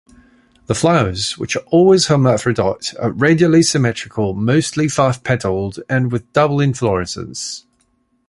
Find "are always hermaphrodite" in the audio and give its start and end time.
1.55-2.95